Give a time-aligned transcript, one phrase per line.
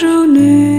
[0.00, 0.69] 祝你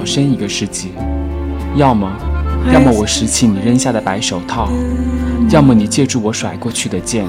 [0.00, 0.92] 早生一个世纪。
[1.76, 2.10] 要么，
[2.72, 4.70] 要么我拾起你扔下的白手套，
[5.50, 7.26] 要么你借助我甩过去的剑。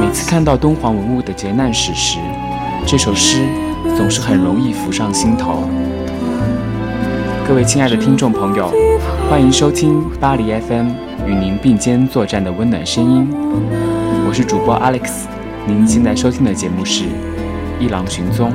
[0.00, 2.18] 每次看到敦煌文物的劫难史时，
[2.86, 3.38] 这首诗
[3.96, 5.64] 总是很容易浮上心头。
[7.48, 8.72] 各位亲爱的听众朋友，
[9.28, 10.90] 欢迎收听巴黎 FM
[11.26, 13.28] 与您并肩作战的温暖声音，
[14.28, 15.10] 我是主播 Alex。
[15.66, 17.02] 您现在收听的节目是
[17.80, 18.50] 《一郎寻踪》。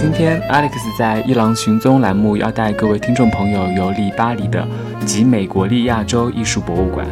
[0.00, 4.64] 今天，Alex 在《一郎寻踪》栏目要带各位听众朋友游历巴黎的
[5.04, 7.04] 集美国立亚洲艺术博物馆。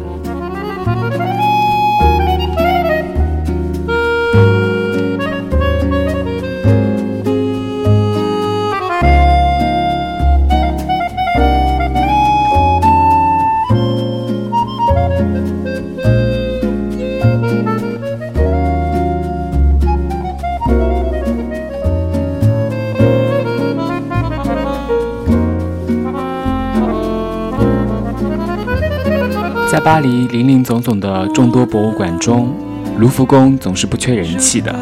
[29.69, 32.55] 在巴黎林林总总的众多博物馆中，
[32.99, 34.73] 卢浮宫总是不缺人气的。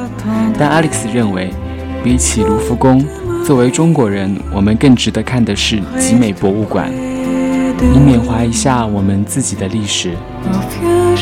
[0.60, 1.52] 但 Alex 认为，
[2.04, 3.04] 比起卢浮宫，
[3.44, 10.12] 作为中国人，我们更值得看的是集美博物馆，以缅怀一下我们自己的历史。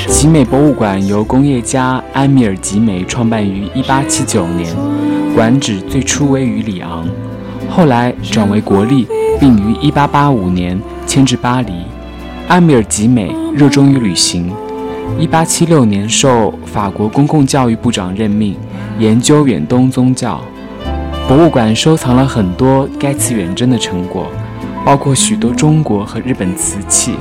[0.09, 4.75] 集美博物馆由工业家埃米尔·集美创办于1879年，
[5.34, 7.07] 馆址最初位于里昂，
[7.69, 9.07] 后来转为国立，
[9.40, 11.72] 并于1885年迁至巴黎。
[12.50, 14.52] 埃米尔·吉美热衷于旅行
[15.19, 18.58] ，1876年受法国公共教育部长任命，
[18.97, 20.41] 研究远东宗教。
[21.28, 24.25] 博物馆收藏了很多该次远征的成果，
[24.84, 27.14] 包括许多中国和日本瓷器，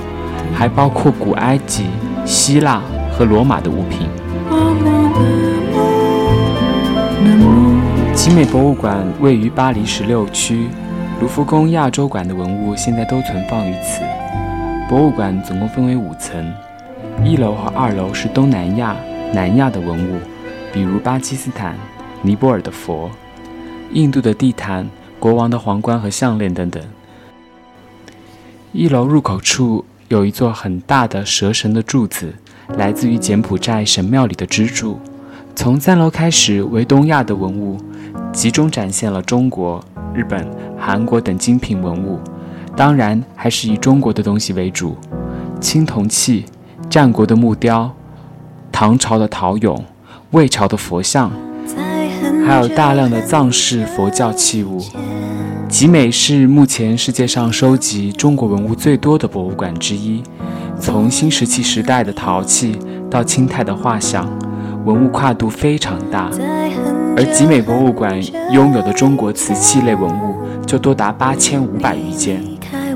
[0.55, 1.85] 还包括古埃及、
[2.25, 2.81] 希腊
[3.13, 4.09] 和罗马的物品。
[8.15, 10.69] 集美博物馆位于巴黎十六区，
[11.21, 14.01] 卢浮宫亚洲馆的文物现在都存放于此。
[14.93, 16.53] 博物馆总共分为五层，
[17.25, 18.95] 一楼和二楼是东南亚、
[19.33, 20.19] 南亚的文物，
[20.71, 21.75] 比如巴基斯坦、
[22.21, 23.11] 尼泊尔的佛、
[23.95, 24.87] 印度的地毯、
[25.19, 26.83] 国王的皇冠和项链等等。
[28.73, 32.35] 一楼入口处有一座很大的蛇神的柱子，
[32.77, 35.01] 来自于柬埔寨神庙里的支柱。
[35.57, 37.81] 从三楼开始为东亚的文物，
[38.31, 39.83] 集中展现了中国、
[40.13, 40.47] 日本、
[40.79, 42.21] 韩国等精品文物。
[42.77, 44.97] 当然，还是以中国的东西为主，
[45.61, 46.47] 青铜器、
[46.89, 47.91] 战国的木雕、
[48.73, 49.79] 唐朝的陶俑、
[50.31, 51.31] 魏朝的佛像，
[52.47, 54.81] 还有大量的藏式佛教器物。
[55.69, 60.23] 集美是目前世界上收集中国文物最多的博物馆之一，
[60.79, 62.79] 从新石器时代的陶器
[63.11, 64.27] 到清代的画像，
[64.85, 66.31] 文物跨度非常大。
[67.15, 68.19] 而集美博物馆
[68.51, 70.37] 拥有的中国瓷器类文物
[70.67, 72.43] 就多达八千五百余件。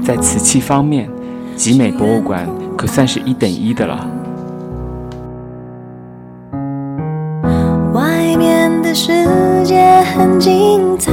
[0.06, 1.10] 在瓷器方面，
[1.56, 2.48] 集美博物馆
[2.78, 4.08] 可算是一等一的了。
[7.92, 9.26] 外面的世
[9.64, 11.12] 界很精彩，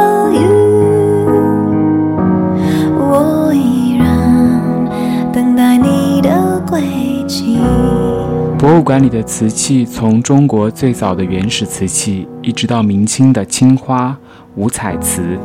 [8.61, 14.15] 博物馆里的瓷器，从中国最早的原始瓷器，一直到明清的青花、
[14.53, 15.35] 五彩瓷，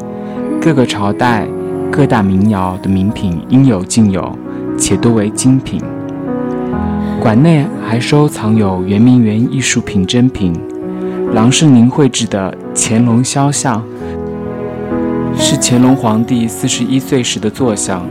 [0.61, 1.47] 各个朝代、
[1.91, 4.39] 各大民窑的名品应有尽有，
[4.77, 5.81] 且多为精品。
[7.19, 10.53] 馆内还收藏有圆明园艺术品珍品，
[11.33, 13.83] 郎世宁绘制的乾隆肖像，
[15.39, 18.05] 是乾隆皇帝四十一岁时的坐像，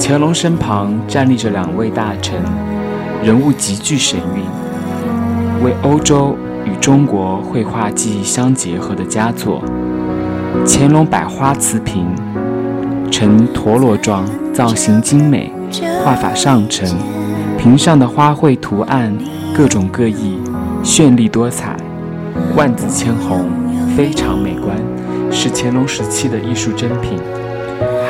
[0.00, 2.40] 乾隆身旁站立着两位大臣。
[3.24, 6.36] 人物极具神韵，为欧洲
[6.66, 9.64] 与中国绘画技艺相结合的佳作。
[10.66, 12.06] 乾隆百花瓷瓶，
[13.10, 15.50] 呈陀螺状，造型精美，
[16.04, 16.86] 画法上乘。
[17.56, 19.16] 瓶上的花卉图案。
[19.56, 20.36] 各种各异，
[20.82, 21.76] 绚丽多彩，
[22.56, 23.46] 万紫千红，
[23.96, 24.76] 非常美观，
[25.30, 27.20] 是乾隆时期的艺术珍品。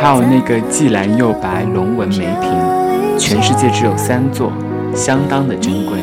[0.00, 4.50] 还有那个既蓝又白龙纹梅瓶，全世界只有三座。
[4.94, 5.98] 相当的珍贵。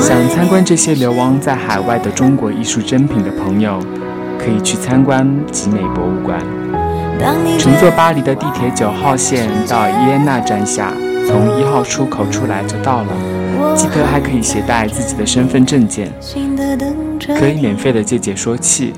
[0.00, 3.78] 想参观这些流亡在海外的中国艺术珍品的朋友，
[4.38, 6.40] 可以去参观集美博物馆。
[7.58, 10.92] 乘坐巴黎的地铁九号线到伊耶纳站下。
[11.28, 13.08] 从一号出口出来就到了，
[13.76, 16.10] 记得还可以携带自己的身份证件，
[17.38, 18.94] 可以免费的借解说器。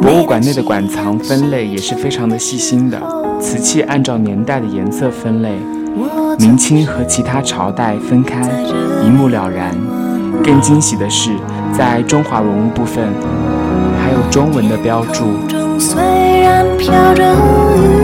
[0.00, 2.98] 博物馆内的馆藏分类也是非常的细心的，
[3.38, 5.52] 瓷器按照年代的颜色分类，
[6.38, 8.40] 明清和其他朝代分开，
[9.04, 9.76] 一目了然。
[10.42, 11.32] 更惊喜的是，
[11.76, 13.12] 在中华文物部分
[14.02, 15.26] 还有中文的标注。
[16.82, 17.99] 我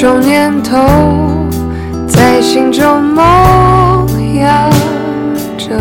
[0.00, 0.78] 种念头
[2.08, 4.70] 在心中萌芽
[5.58, 5.76] 着，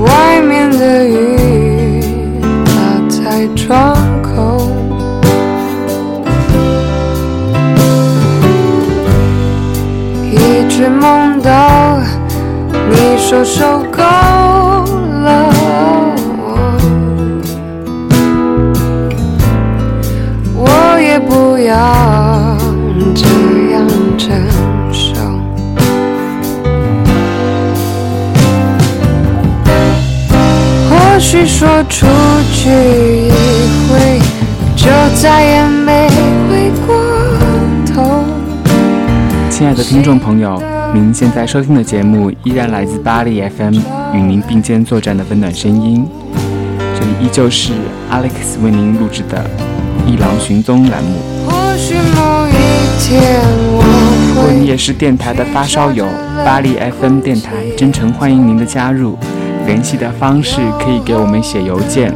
[0.00, 2.00] 外面的雨
[2.64, 2.72] 打
[3.08, 4.70] 在窗口，
[10.30, 11.98] 一直梦到
[12.92, 14.00] 你说受够
[23.14, 23.26] 这
[23.72, 24.30] 样承
[24.92, 25.14] 受。
[30.88, 32.06] 或许说出
[32.52, 33.30] 去一
[33.88, 34.20] 回，
[34.76, 34.86] 就
[35.20, 36.08] 再也没
[36.48, 36.94] 回过
[37.94, 38.24] 头。
[39.50, 40.60] 亲爱的听众朋友，
[40.94, 43.76] 您现在收听的节目依然来自巴黎 FM，
[44.14, 46.06] 与您并肩作战的温暖声音。
[46.94, 47.72] 这里依旧是
[48.10, 49.48] Alex 为您录制的。
[50.04, 51.20] 一郎寻踪栏目。
[54.28, 56.06] 如果你也是电台的发烧友，
[56.44, 59.18] 巴黎 FM 电台真诚欢迎您的加入。
[59.66, 62.12] 联系的方式可以给我们写邮件，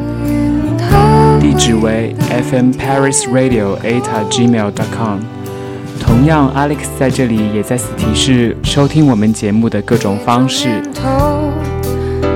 [1.40, 2.14] 地址为
[2.50, 5.20] FM Paris Radio at gmail dot com。
[6.00, 10.82] 同样，Alex 在这里也再次提示收听我们节目的各种方式。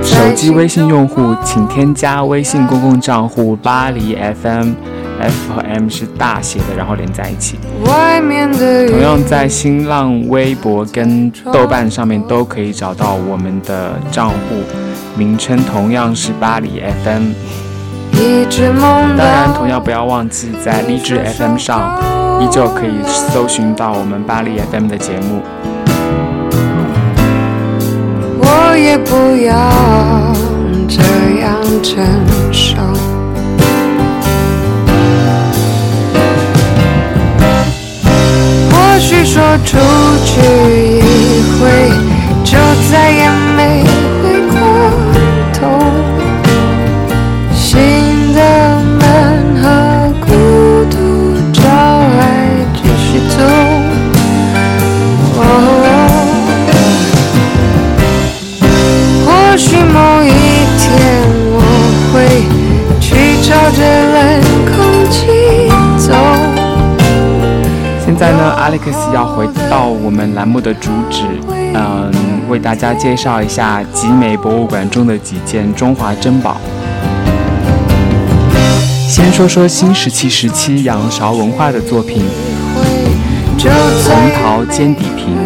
[0.03, 4.73] 手机微信用户请添加微信公共账户巴黎 FM”
[5.21, 7.59] FM，F 和 M 是大写的，然后连在一起。
[7.85, 14.37] 外面的同样在新浪微博跟豆瓣上面都可以找到我们的账户，
[15.17, 17.33] 名称同样是巴黎 FM。
[18.13, 21.99] 一直梦当然，同样不要忘记在荔枝 FM 上，
[22.41, 25.43] 依旧可以搜寻到我们巴黎 FM 的节目。
[28.43, 29.55] 我也不要
[30.89, 31.03] 这
[31.41, 32.05] 样承
[32.53, 33.20] 受。
[39.25, 39.77] 说出
[40.25, 40.41] 去
[40.99, 41.03] 一
[41.59, 41.61] 回，
[42.43, 42.59] 就
[42.91, 43.85] 再也没
[44.23, 44.55] 回过
[45.53, 45.59] 头。
[47.55, 47.69] 新
[48.35, 48.41] 的
[48.99, 49.03] 门
[49.63, 49.65] 和
[50.21, 50.29] 孤
[50.91, 50.97] 独
[51.53, 52.21] 找来
[52.75, 53.39] 继续走。
[59.27, 60.29] 或许某一
[60.79, 60.89] 天
[61.53, 61.59] 我
[62.13, 62.15] 会
[63.01, 63.07] 去
[63.43, 64.19] 找着冷
[68.53, 71.25] ，Alex 要回到我们栏目的主旨，
[71.75, 72.11] 嗯，
[72.49, 76.57] 为大家介绍一下集美博物馆中的几件中华珍宝。
[79.09, 82.23] 先说说新石器时期仰韶文化的作品
[83.59, 85.37] 就红在陶尖底瓶。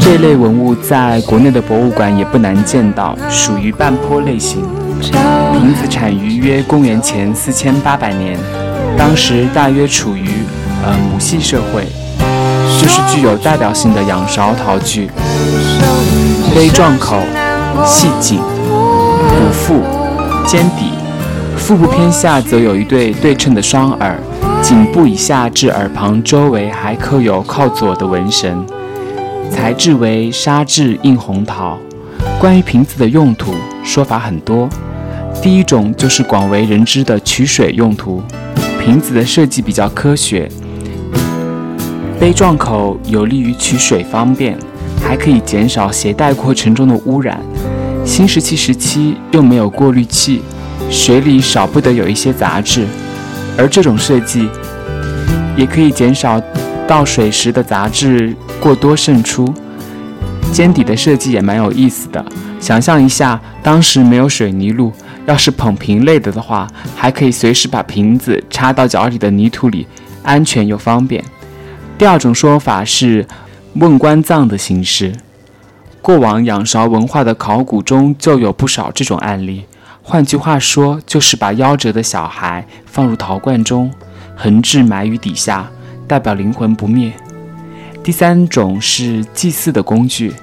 [0.00, 4.62] 这类文物在国内的博物馆也不难见到，属于半坡类型。
[5.00, 8.38] 瓶子产于约公元前四千八百年，
[8.96, 10.28] 当时大约处于
[10.82, 11.86] 呃母系社会，
[12.80, 15.08] 这是具有代表性的仰韶陶具，
[16.54, 17.20] 杯状口、
[17.86, 19.82] 细颈、补腹、
[20.46, 20.90] 尖底，
[21.56, 24.18] 腹部偏下则有一对对称的双耳，
[24.62, 28.64] 颈部以下至耳旁周围还刻有靠左的纹神。
[29.50, 31.78] 材质为砂质硬红陶。
[32.40, 34.68] 关于瓶子的用途，说法很多。
[35.40, 38.22] 第一种就是广为人知的取水用途，
[38.82, 40.48] 瓶子的设计比较科学，
[42.22, 44.56] 杯状口有利于取水方便，
[45.02, 47.36] 还可以减少携带过程中的污染。
[48.04, 50.40] 新石器时期又没有过滤器，
[50.88, 52.86] 水里少不得有一些杂质，
[53.58, 54.48] 而这种设计
[55.56, 56.40] 也可以减少
[56.86, 59.52] 倒水时的杂质过多渗出。
[60.52, 62.24] 尖底的设计也蛮有意思的，
[62.60, 64.92] 想象一下，当时没有水泥路，
[65.26, 69.88] 要是捧瓶累了的话，还可以随时把瓶子插到脚底的泥土里，
[70.22, 71.20] 安全又方便。
[72.02, 73.24] 第二种说法是
[73.74, 75.12] 瓮棺葬的形式，
[76.00, 79.66] 过往仰韶文化的考古中就有不少这种案例。
[80.02, 83.88] 换句话说，就是把夭折的小孩放入陶罐中，
[84.34, 85.70] 横置埋于底下，
[86.08, 87.12] 代表灵魂不灭。
[88.02, 90.34] 第三种是祭祀的工具，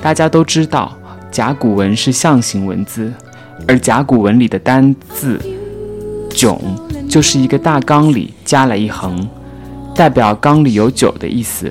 [0.00, 0.96] 大家都知道
[1.32, 3.12] 甲骨文是象形文字，
[3.66, 5.40] 而甲骨文里的单字
[6.30, 6.56] “囧”
[7.10, 9.28] 就是一个大缸里加了一横，
[10.00, 11.70] 代表缸里有酒的意思。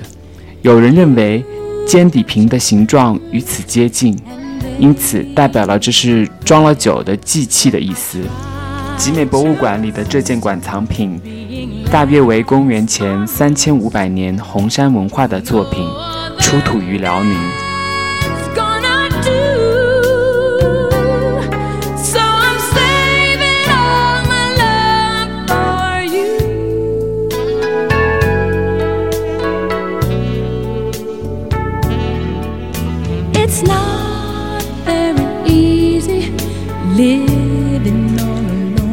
[0.61, 1.43] 有人认为
[1.87, 4.15] 尖底瓶的形状与此接近，
[4.77, 8.19] 因此代表了这是装了酒的祭器的意思。
[8.95, 11.19] 集美博物馆里的这件馆藏品，
[11.91, 15.83] 大约为公元前三千五百年红山文化的作品，
[16.37, 17.35] 出土于辽宁。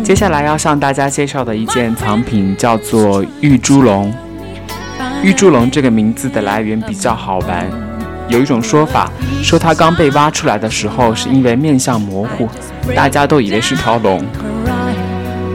[0.07, 4.15] 接下来要向大家介绍的一件藏品叫做玉猪龙。
[5.21, 7.69] 玉猪龙这个名字的来源比较好玩，
[8.29, 9.11] 有一种说法
[9.43, 12.49] 说它刚被挖出来的时候是因为面相模糊，
[12.95, 14.25] 大家都以为是条龙，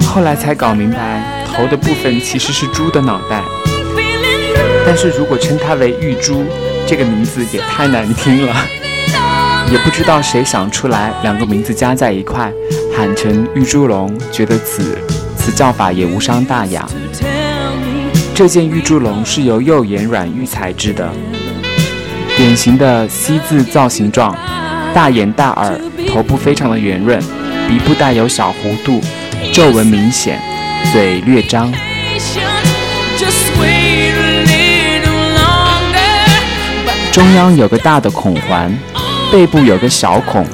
[0.05, 3.41] 后来才搞明白头的部分其实是猪的脑袋。
[4.85, 6.43] 但是如果称它为玉猪，
[6.85, 8.53] 这个名字也太难听了，
[9.71, 12.51] 也不知道谁想出来两个名字加在一块，
[12.93, 14.97] 喊成玉猪龙，觉得此
[15.37, 16.85] 此叫法也无伤大雅。
[18.35, 21.09] 这件玉猪龙是由釉岩软玉材质的，
[22.35, 24.35] 典型的 C 字造型状，
[24.93, 27.17] 大眼大耳，头部非常的圆润，
[27.69, 28.99] 鼻部带有小弧度，
[29.53, 30.37] 皱纹明显，
[30.91, 31.71] 嘴略张。
[37.13, 38.73] 中央有个大的孔环，
[39.31, 40.45] 背部有个小孔。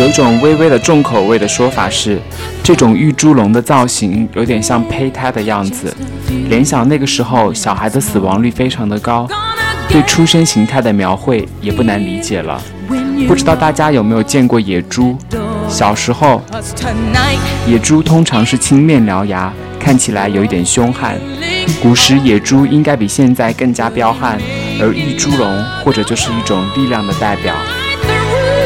[0.00, 2.18] 有种微微的重口味的说法是，
[2.62, 5.94] 这种玉猪龙的造型有点像胚胎的样子，
[6.48, 9.28] 联想那个时候小孩的死亡率非常的高，
[9.90, 12.58] 对出生形态的描绘也不难理解了。
[13.28, 15.14] 不知道大家有没有见过野猪？
[15.68, 16.42] 小时候，
[17.66, 21.18] 野猪通常是青面獠牙，看起来有一点凶悍。
[21.82, 24.38] 古时野猪应该比现在更加彪悍，
[24.80, 27.54] 而玉猪龙或者就是一种力量的代表。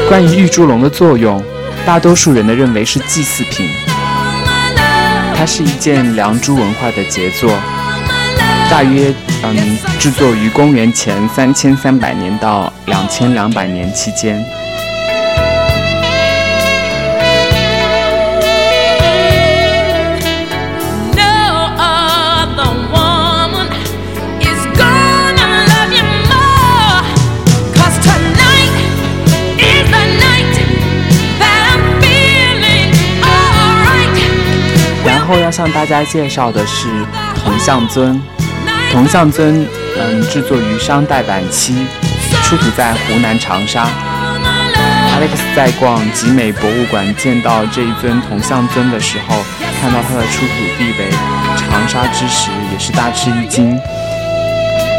[0.08, 1.42] 关于玉猪龙的作用，
[1.84, 3.68] 大多数人的认为是祭祀品。
[5.34, 7.50] 它是一件良渚文化的杰作，
[8.70, 14.42] 大约嗯制作于公元前三千三百年到两千两百年期间。
[35.26, 36.88] 后要向大家介绍的是
[37.42, 38.21] 铜像尊。
[38.92, 39.66] 铜像尊，
[39.99, 41.87] 嗯，制作于商代晚期，
[42.45, 43.87] 出土在湖南长沙。
[45.16, 49.37] Alex 在逛集美博物馆见到这一尊铜像尊的时候，
[49.80, 51.11] 看到它的出土地为
[51.56, 53.78] 长沙之时，也是大吃一惊。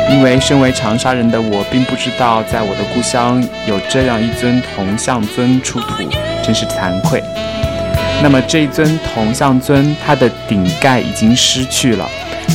[0.09, 6.03] 因为身为长沙人的我，并不知道在我的故乡有这样一尊铜像尊出土，
[6.43, 7.23] 真是惭愧。
[8.21, 12.09] 那么这一尊铜像尊，它的顶盖已经失去了，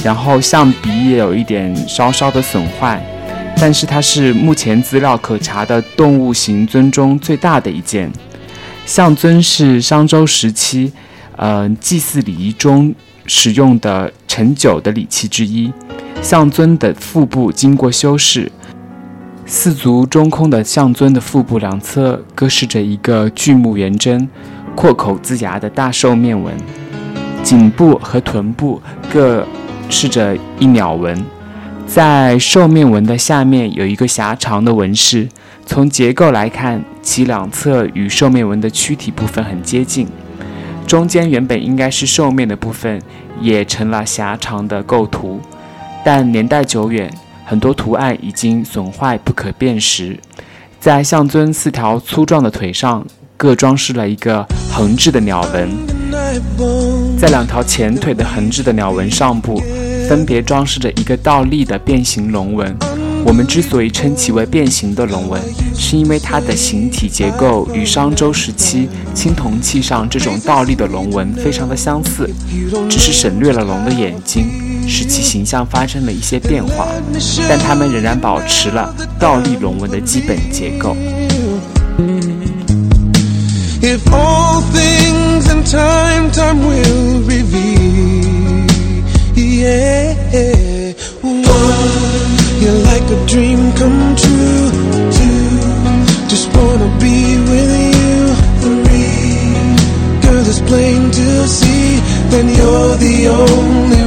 [0.05, 3.01] 然后象鼻也有一点稍稍的损坏，
[3.57, 8.11] 但是它是目前资料可查的动物形尊中最大的一件。
[8.85, 10.93] 象尊是商周时期，
[11.37, 12.93] 呃，祭祀礼仪中
[13.27, 15.73] 使用的盛酒的礼器之一。
[16.21, 18.51] 象尊的腹部经过修饰，
[19.47, 24.29] 四足中空的象尊的腹部两侧各饰着一个巨目圆针。
[24.75, 26.55] 阔口龇牙的大兽面纹，
[27.43, 28.81] 颈部和臀部
[29.13, 29.47] 各
[29.89, 31.25] 饰着一鸟纹，
[31.87, 35.29] 在兽面纹的下面有一个狭长的纹饰。
[35.65, 40.09] 从结构来看，其两侧与兽面纹的躯体部分很接近，
[40.87, 43.01] 中间原本应该是兽面的部分，
[43.41, 45.41] 也成了狭长的构图。
[46.05, 47.13] 但年代久远，
[47.45, 50.19] 很多图案已经损坏不可辨识。
[50.81, 53.07] 在象尊四条粗壮的腿上。
[53.43, 55.69] 各装饰了一个横置的鸟纹，
[57.19, 59.61] 在两条前腿的横置的鸟纹上部，
[60.09, 62.73] 分别装饰着一个倒立的变形龙纹。
[63.25, 65.43] 我们之所以称其为变形的龙纹，
[65.75, 72.31] 是因为它的形体结构与商周时期青铜器上这种倒立的龙纹非常的相似，
[72.89, 74.47] 只是省略了龙的眼睛，
[74.87, 76.87] 使其形象发生了一些变化，
[77.49, 80.97] 但它们仍然保持了倒立龙纹的基本结构。
[83.85, 88.67] If all things in time, time will reveal.
[89.35, 91.43] Yeah, one,
[92.63, 94.71] you're like a dream come true.
[95.19, 95.49] Two,
[96.31, 98.19] just wanna be with you.
[98.63, 99.43] Three,
[100.23, 101.99] girl, it's plain to see
[102.31, 104.02] that you're the only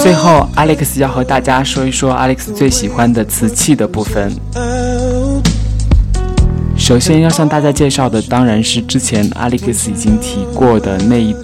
[0.00, 4.32] 最后，Alex 要和大家说一说 Alex 最喜欢的瓷器的部分。
[6.76, 11.34] 首先要向大家介绍的，当然是之前 Alex 已经提过的那一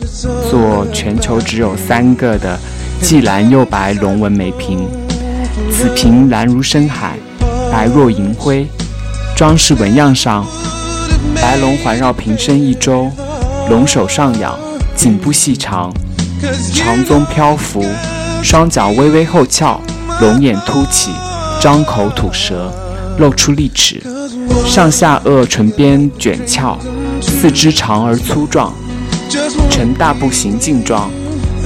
[0.48, 2.58] 座全球只有三个的
[3.02, 4.88] 既蓝又白龙纹美瓶。
[5.70, 7.18] 此瓶蓝如深海，
[7.70, 8.66] 白若银辉，
[9.36, 10.46] 装饰纹样上。
[11.34, 13.10] 白龙环绕瓶身一周，
[13.70, 14.58] 龙首上仰，
[14.94, 15.92] 颈部细长，
[16.74, 17.82] 长鬃漂浮，
[18.42, 19.80] 双脚微微后翘，
[20.20, 21.10] 龙眼凸起，
[21.60, 22.70] 张口吐舌，
[23.18, 24.02] 露出利齿，
[24.66, 26.78] 上下颚唇边卷翘，
[27.22, 28.72] 四肢长而粗壮，
[29.70, 31.10] 呈大步行进状，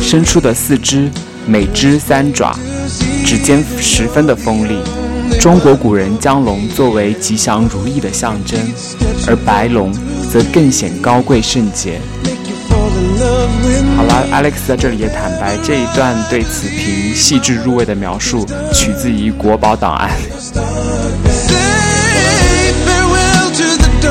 [0.00, 1.10] 伸出的四肢
[1.46, 2.56] 每只三爪，
[3.24, 4.78] 指尖十分的锋利。
[5.40, 8.58] 中国古人将龙作为吉祥如意的象征，
[9.26, 9.92] 而白龙
[10.30, 12.00] 则更显高贵圣洁。
[13.96, 20.10] 好了，Alex 在这里也坦白，这一段对此瓶细致入微的描述取自于国宝档案。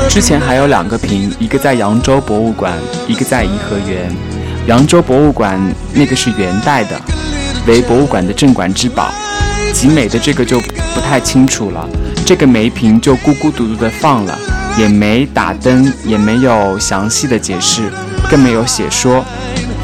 [0.08, 2.72] 之前还有两个瓶，一个在扬州博物馆，
[3.06, 4.14] 一个在颐和园。
[4.66, 5.58] 扬州博物馆
[5.94, 7.00] 那个是元代的，
[7.66, 9.10] 为博物馆的镇馆之宝。
[9.72, 10.58] 集美的这个就
[10.94, 11.88] 不太清楚了，
[12.26, 14.38] 这个梅瓶就孤孤独独的放了，
[14.78, 17.90] 也没打灯，也没有详细的解释，
[18.30, 19.24] 更没有写说，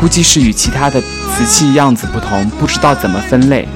[0.00, 3.66] 估计是与其他的瓷器样子不同，不知道怎么分类。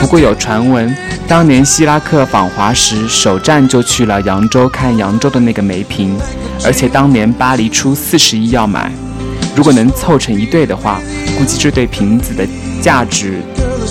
[0.00, 6.16] 不过有传闻，当年希拉克访华时，首站就去了扬州看扬州的那个梅瓶，
[6.64, 8.92] 而且当年巴黎出四十亿要买，
[9.56, 11.00] 如果能凑成一对的话，
[11.36, 12.46] 估计这对瓶子的
[12.80, 13.40] 价值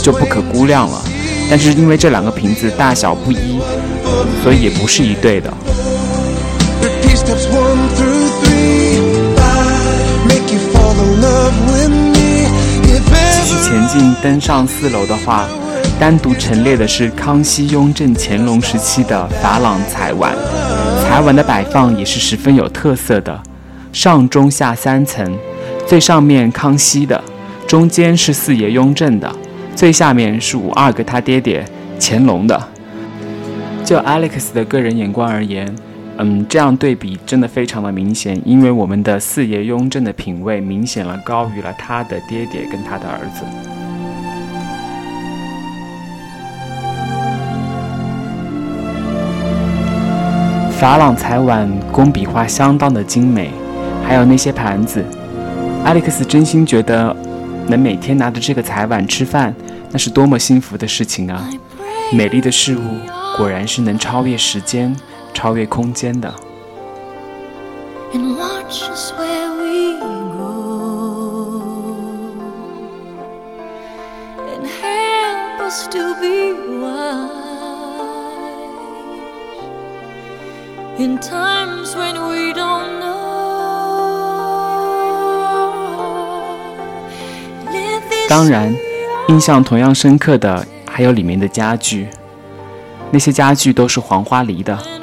[0.02, 1.02] 就不可估量了。
[1.50, 3.60] 但是因为这两个瓶子大小不一，
[4.44, 5.52] 所以也不是一对的。
[7.28, 9.36] Repeat steps one through three.
[9.38, 12.48] I make you fall in love with me.
[12.84, 15.46] If 继续 ever 前进，登上四楼的话，
[16.00, 20.34] 单独陈列的是康熙、雍正、乾隆时期的珐琅彩碗。
[21.04, 23.38] 彩碗的摆放也是十分有特色的，
[23.92, 25.38] 上中下三层，
[25.86, 27.22] 最上面康熙的，
[27.68, 29.30] 中间是四爷雍正的，
[29.76, 31.66] 最下面是五阿哥他爹爹
[32.00, 32.58] 乾隆的。
[33.84, 35.74] 就 Alex 的个人眼光而言，
[36.20, 43.46] 嗯，这样对比真的非常的明显，因为我们的四爷雍正的品味明显了高于了他的爹爹跟他的儿子。
[50.80, 53.52] 珐琅彩碗工笔画相当的精美，
[54.04, 55.04] 还有那些盘子
[55.86, 57.16] ，Alex 真心觉得
[57.68, 59.56] 能每天拿着这个彩碗吃饭，
[59.92, 61.48] 那是多么幸福的事情啊！
[62.12, 62.82] 美丽的事物
[63.36, 64.96] 果然是能超越时间、
[65.38, 66.34] 超越空间的。
[88.28, 88.76] 当然，
[89.28, 92.08] 印象同样深刻的还有里面的家具，
[93.12, 94.97] 那些家具都是黄花梨的。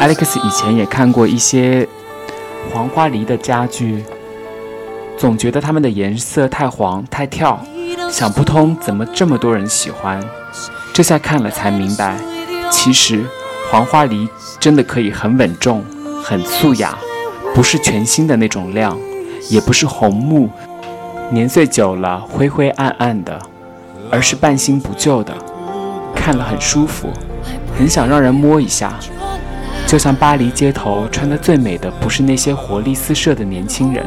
[0.00, 1.86] Alex 以前也看过一些
[2.72, 4.02] 黄花梨的家具，
[5.18, 7.60] 总觉得它们的颜色太黄太跳，
[8.10, 10.18] 想不通怎么这么多人喜欢。
[10.94, 12.16] 这下看了才明白，
[12.70, 13.26] 其实
[13.70, 14.26] 黄花梨
[14.58, 15.84] 真的可以很稳重、
[16.24, 16.96] 很素雅，
[17.54, 18.98] 不是全新的那种亮，
[19.50, 20.48] 也不是红木，
[21.30, 23.38] 年岁久了灰灰暗暗的，
[24.10, 25.34] 而是半新不旧的，
[26.16, 27.10] 看了很舒服，
[27.78, 28.98] 很想让人摸一下。
[29.86, 34.04] 就像巴黎街头穿得最美的，不是那些活力四射的年轻人，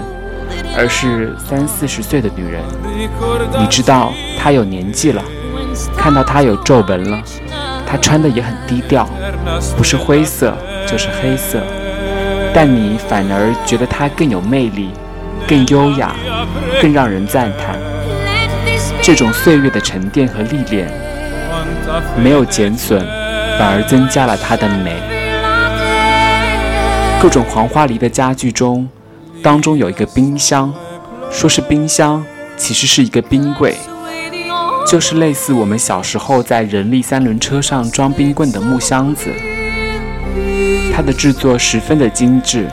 [0.78, 2.62] 而是三四十岁的女人。
[3.60, 5.22] 你知道她有年纪了，
[5.98, 7.22] 看到她有皱纹了，
[7.86, 9.10] 她穿的也很低调，
[9.76, 10.56] 不是灰色
[10.88, 11.62] 就是黑色，
[12.54, 14.90] 但你反而觉得她更有魅力，
[15.46, 16.16] 更优雅，
[16.82, 17.78] 更让人赞叹。
[19.02, 20.90] 这种岁月的沉淀和历练，
[22.16, 23.06] 没有减损，
[23.60, 25.13] 反而增加了她的美。
[27.24, 28.86] 各种黄花梨的家具中，
[29.42, 30.74] 当中有一个冰箱，
[31.32, 32.22] 说是冰箱，
[32.58, 33.78] 其实是一个冰柜，
[34.86, 39.30] 就是类似我们小时候在人力三轮车上装冰棍的木箱子。
[40.94, 42.68] 它的制作十分的精致，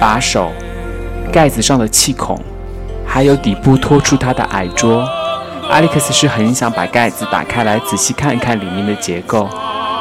[0.00, 0.50] 把手、
[1.30, 2.40] 盖子上的气孔，
[3.04, 5.06] 还有底部托出它的矮桌。
[5.70, 9.46] Alex 是很想把盖子打开来仔细看一看里面的结构，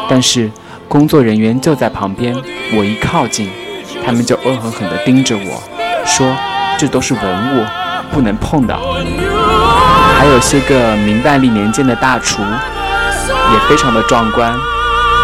[0.09, 0.49] 但是
[0.87, 2.33] 工作人员就在旁边，
[2.77, 3.49] 我一靠近，
[4.05, 5.61] 他们就恶狠狠地盯着我，
[6.05, 6.35] 说
[6.77, 7.23] 这都是文
[7.57, 7.65] 物，
[8.11, 8.75] 不能碰的。
[10.17, 12.41] 还有些个明万历年间的大厨，
[13.51, 14.53] 也非常的壮观。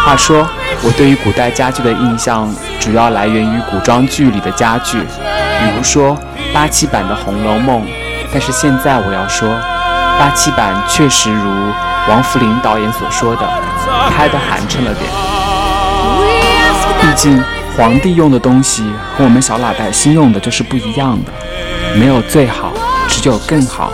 [0.04, 0.46] 话说，
[0.82, 6.16] 我对于古代家具的印象主要来源于古装剧里的家具，比如说
[6.54, 7.82] 八七版的《红楼梦》，
[8.32, 9.48] 但是现在我要说，
[10.18, 11.50] 八七版确实如
[12.08, 13.42] 王福林导演所说的，
[14.10, 15.10] 拍的寒碜了点。
[17.00, 17.42] 毕竟
[17.76, 18.82] 皇帝用的东西
[19.16, 21.32] 和我们小老百姓用的就是不一样的，
[21.94, 22.72] 没有最好，
[23.06, 23.92] 只有更好。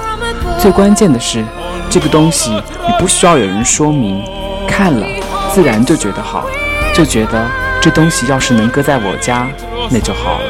[0.59, 1.45] 最关键的是，
[1.91, 4.23] 这个东西你不需要有人说明，
[4.69, 5.05] 看了
[5.53, 6.47] 自然就觉得好，
[6.95, 7.45] 就觉得
[7.81, 9.49] 这东西要是能搁在我家，
[9.91, 10.47] 那就好了。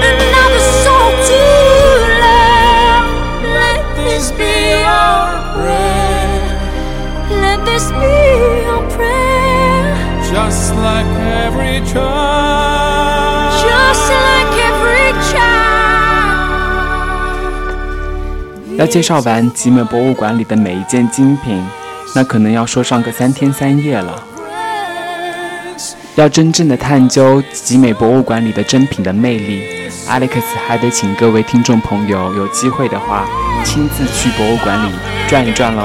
[0.00, 1.40] another soul to
[2.24, 3.08] love.
[3.44, 6.56] Let this be our prayer.
[7.42, 9.94] Let this be our prayer.
[10.32, 11.06] Just like
[11.44, 12.19] every child.
[18.76, 21.62] 要介绍完集美博物馆里的每一件精品，
[22.14, 24.22] 那可能要说上个三天三夜了。
[26.14, 29.62] 要真正的探究集美博物馆里的珍品的魅力
[30.08, 33.26] ，Alex 还得请各位听众朋友有机会的话，
[33.64, 34.90] 亲自去博物馆里
[35.28, 35.84] 转一转喽。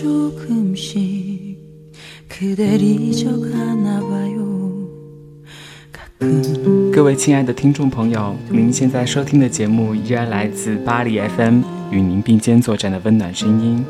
[0.00, 1.58] 조금씩
[2.28, 4.88] 그댈 잊어가나 봐요
[5.92, 13.84] 가끔 各位亲爱的听众朋友，您现在收听的节目依然来自巴黎 FM，与您并肩作战的温暖声音，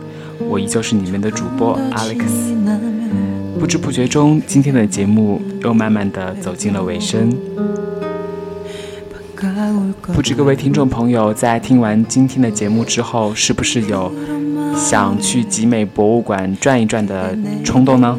[0.49, 2.27] 我依旧是你们的主播 Alex。
[2.27, 7.33] 지나면 不知不觉中，今天的节目又慢慢的走进了尾声。
[9.37, 14.13] 반가울 거 不知各位听众朋友在听完今天的节目之后，是不是有
[14.76, 18.18] 想去集美博物馆转一转的冲动呢？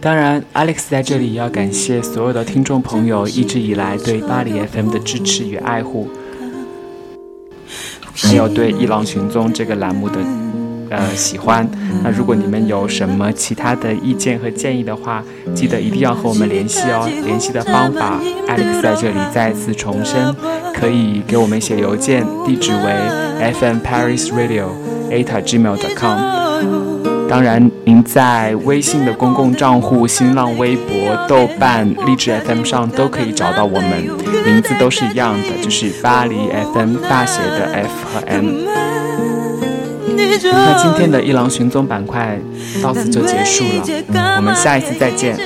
[0.00, 6.08] 当然，Alex 在这里要感谢所有的听众朋友一直以来对巴黎 FM 的支持与爱护。
[8.14, 10.18] 还有对伊朗寻踪这个栏目的。
[10.96, 11.68] 呃喜欢。
[12.02, 15.22] 那如果你们有什么其他的意见和建议的话，
[15.54, 17.08] 记得一定要和我们联系哦。
[17.24, 20.34] 联系的方法，Alex 在这里再次重申，
[20.74, 24.66] 可以给我们写邮件，地址为 fm paris radio
[25.10, 26.34] at gmail.com。
[27.26, 34.04] 当然，您在微信的公共账户、新浪微博、豆瓣、荔枝 FM 上都可以找到我们，
[34.44, 36.36] 名字都是一样的，就是巴黎
[36.74, 38.73] FM 大写的 F 和 M。
[40.52, 42.38] 那今天的一郎寻踪板块
[42.82, 45.36] 到此就结束了，我们下一次再见。